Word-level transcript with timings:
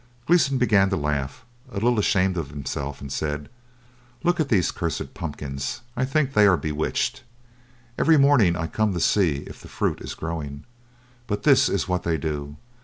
Gleeson 0.25 0.57
began 0.57 0.89
to 0.89 0.95
laugh, 0.95 1.45
a 1.69 1.75
little 1.75 1.99
ashamed 1.99 2.35
of 2.35 2.49
himself, 2.49 3.01
and 3.01 3.11
said, 3.11 3.49
"Look 4.23 4.39
at 4.39 4.49
these 4.49 4.71
cursed 4.71 5.13
pumpkins. 5.13 5.81
I 5.95 6.05
think 6.05 6.33
they 6.33 6.47
are 6.47 6.57
bewitched. 6.57 7.21
Every 7.99 8.17
morning 8.17 8.55
I 8.55 8.65
come 8.65 8.93
to 8.95 8.99
see 8.99 9.43
if 9.45 9.61
the 9.61 9.67
fruit 9.67 10.01
is 10.01 10.15
growing, 10.15 10.63
but 11.27 11.43
this 11.43 11.69
is 11.69 11.87
what 11.87 12.01
they 12.01 12.17
do. 12.17 12.57